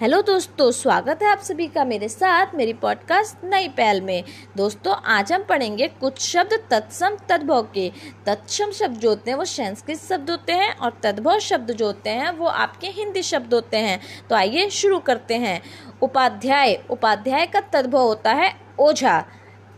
Hello 0.00 0.22
दोस्तों, 0.22 0.70
स्वागत 0.70 1.22
है 1.22 1.28
आप 1.28 1.38
सभी 1.38 1.66
का 1.66 1.84
मेरे 1.84 2.08
साथ, 2.08 2.46
मेरी 2.54 2.72
पॉडकास्ट 2.72 3.44
नई 3.44 3.68
पहल 3.68 4.00
में। 4.00 4.24
दोस्तों, 4.56 4.94
आज 4.94 5.32
हम 5.32 5.42
पढ़ेंगे 5.42 5.88
कुछ 5.88 6.18
शब्द 6.18 6.68
तत्सम 6.70 7.16
तद्भव 7.28 7.62
के। 7.62 7.92
तत्सम 8.26 8.70
शब्द 8.70 8.96
जो 8.96 9.08
होते 9.08 9.30
हैं, 9.30 9.38
वो 9.38 9.44
संस्कृत 9.44 9.98
शब्द 9.98 10.30
होते 10.30 10.52
हैं 10.52 10.76
और 10.76 11.00
तद्भव 11.02 11.38
शब्द 11.38 11.70
जो 11.70 11.86
होते 11.86 12.10
हैं, 12.10 12.30
वो 12.30 12.46
आपके 12.46 12.86
हिंदी 12.86 13.22
शब्द 13.22 13.54
होते 13.54 13.76
हैं। 13.76 14.00
तो 14.30 14.34
आइए 14.34 14.70
शुरू 14.70 14.98
करते 14.98 15.34
हैं। 15.34 15.62
उपाध्याय। 16.02 16.82
उपाध्याय 16.90 17.46
का 17.46 17.60
तद्भव 17.60 18.02
होता 18.02 18.32
है 18.32 18.56
ओझा। 18.78 19.20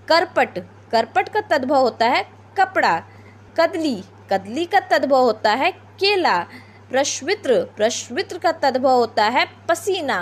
करपट। 0.08 0.58
करपट 0.92 1.28
का 1.28 1.40
तद्भव 1.40 1.76
होता 1.76 2.06
है 2.06 2.26
कपड़ा। 2.56 3.02
कदली। 3.60 4.02
कदली 4.32 4.64
का 4.64 4.80
तद्भव 4.80 5.20
होता 5.20 5.50
है 5.50 5.70
केला। 5.70 6.46
प्रश्वित्र 6.90 7.54
प्रश्वित्र 7.76 8.38
का 8.38 8.52
तद्भव 8.52 8.90
होता 8.90 9.24
है 9.24 9.44
पसीना, 9.68 10.18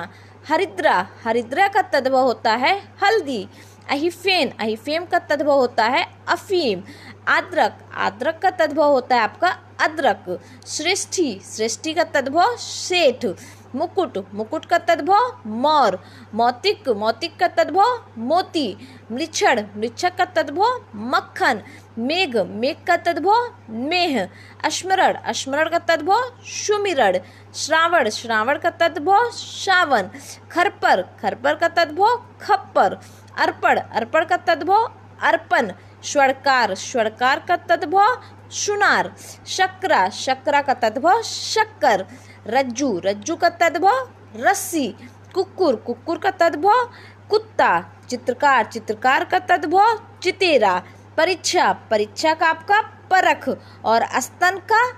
हरिद्रा 0.48 0.94
हरिद्रा 1.24 1.66
का 1.68 1.82
तद्भव 1.92 2.18
होता 2.18 2.54
है 2.54 2.74
हल्दी, 3.02 3.46
अहिफेन, 3.90 4.50
अहिफेम 4.60 5.04
का 5.04 5.18
तद्भव 5.28 5.52
होता 5.52 5.84
है 5.86 6.04
अफीम 6.28 6.82
आद्रक 7.28 7.78
आद्रक 7.96 8.38
का 8.38 8.50
तद्भव 8.58 8.92
होता 8.92 9.16
है 9.16 9.22
आपका 9.22 9.48
अदरक, 9.80 10.38
श्रेष्ठी 10.66 11.38
सृष्टि 11.44 11.94
का 11.94 12.04
तद्भव 12.14 12.56
सेठ 12.58 13.26
मुकुट 13.74 14.18
मुकुट 14.34 14.64
का 14.64 14.78
तद्भव 14.88 15.48
मोर 15.56 15.98
मौतिक 16.34 16.88
मौतिक 16.96 17.36
का 17.40 17.48
तद्भव 17.56 18.02
मोती 18.26 18.66
मृक्षण 19.12 19.62
मृक्षक 19.76 20.16
का 20.18 20.24
तद्भव 20.36 20.80
मक्खन 21.12 21.62
मेघ 21.98 22.36
मेघ 22.36 22.76
का 22.86 22.96
तद्भव 23.06 23.74
मेह 23.88 24.20
अस्मरण 24.64 25.14
अस्मरण 25.24 25.68
का 25.68 25.78
तद्भव 25.88 26.30
सुमिरण 26.52 27.18
श्रावण 27.56 28.08
श्रावण 28.10 28.58
का 28.58 28.70
तद्भव 28.80 29.30
श्रावण 29.32 30.08
खरपर 30.50 31.02
खरपर 31.20 31.54
का 31.54 31.68
तद्भव 31.76 32.16
खप्पर 32.40 32.98
अर्पण 33.38 33.78
अर्पण 33.78 34.24
का 34.24 34.36
तद्भव 34.46 34.88
अर्पण 35.22 35.72
स्वरकार 36.04 36.74
स्वरकार 36.76 37.44
का 37.48 37.56
तद्भव 37.68 38.22
सुनार 38.52 39.12
शक्रा 39.48 40.08
शक्रा 40.14 40.60
का 40.62 40.74
तद्भव 40.82 41.22
शक्कर 41.22 42.04
रज्जू 42.46 42.98
रज्जू 43.04 43.36
का 43.36 43.48
तद्भव, 43.48 44.08
रस्सी 44.36 44.88
कुकुर 45.34 45.76
कुकुर 45.76 46.18
का 46.18 46.30
तद्भव, 46.30 46.90
कुत्ता, 47.30 47.92
चित्रकार 48.10 48.64
चित्रकार 48.64 49.24
का 49.24 49.38
तद्भव, 49.38 49.98
चितेरा, 50.22 50.82
परीक्षा 51.16 51.72
परीक्षा 51.90 52.34
का 52.34 52.46
आपका 52.46 52.80
परख 53.10 53.48
और 53.84 54.02
अस्तन 54.02 54.58
का 54.72 54.90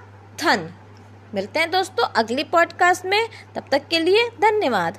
थन 0.43 0.69
मिलते 1.35 1.61
हैं 1.61 1.71
दोस्तों 1.71 2.07
अगली 2.17 2.45
पॉडकास्ट 2.45 3.07
में, 3.07 3.29
तब 3.55 3.65
तक 3.73 3.89
के 3.89 3.99
लिए 3.99 4.29
धन्यवाद। 4.41 4.97